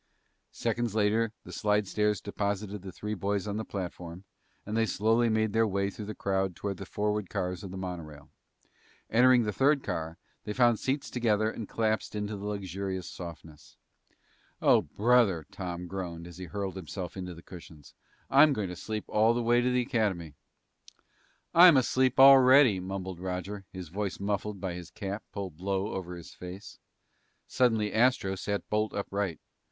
[0.51, 4.23] Seconds later, the slidestairs deposited the three boys on the platform
[4.65, 7.77] and they slowly made their way through the crowd toward the forward cars of the
[7.77, 8.31] monorail.
[9.11, 13.77] Entering the third car, they found three seats together and collapsed into their luxurious softness.
[14.59, 17.93] "Oh, brother!" Tom groaned as he curled himself into the cushions,
[18.27, 20.33] "I'm going to sleep all the way to the Academy."
[21.53, 26.33] "I'm asleep already," mumbled Roger, his voice muffled by his cap pulled low over his
[26.33, 26.79] face.
[27.45, 29.39] Suddenly Astro sat bolt upright.